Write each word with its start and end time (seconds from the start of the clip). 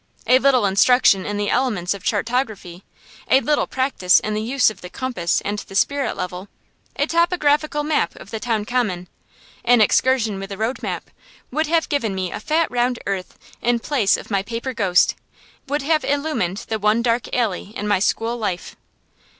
A 0.25 0.39
little 0.39 0.65
instruction 0.65 1.27
in 1.27 1.37
the 1.37 1.51
elements 1.51 1.93
of 1.93 2.03
chartography 2.03 2.81
a 3.29 3.39
little 3.39 3.67
practice 3.67 4.19
in 4.19 4.33
the 4.33 4.41
use 4.41 4.71
of 4.71 4.81
the 4.81 4.89
compass 4.89 5.41
and 5.45 5.59
the 5.59 5.75
spirit 5.75 6.17
level, 6.17 6.47
a 6.95 7.05
topographical 7.05 7.83
map 7.83 8.15
of 8.15 8.31
the 8.31 8.39
town 8.39 8.65
common, 8.65 9.07
an 9.63 9.79
excursion 9.79 10.39
with 10.39 10.51
a 10.51 10.57
road 10.57 10.81
map 10.81 11.11
would 11.51 11.67
have 11.67 11.87
given 11.87 12.15
me 12.15 12.31
a 12.31 12.39
fat 12.39 12.71
round 12.71 12.97
earth 13.05 13.37
in 13.61 13.77
place 13.77 14.17
of 14.17 14.31
my 14.31 14.41
paper 14.41 14.73
ghost; 14.73 15.13
would 15.67 15.83
have 15.83 16.03
illumined 16.03 16.65
the 16.67 16.79
one 16.79 17.03
dark 17.03 17.27
alley 17.31 17.71
in 17.75 17.87
my 17.87 17.99
school 17.99 18.35
life. 18.35 18.75